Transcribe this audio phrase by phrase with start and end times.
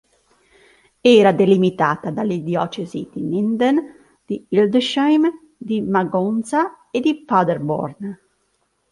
[1.15, 8.17] Era delimitata dalle diocesi di Minden, di Hildesheim, di Magonza e di Paderborn.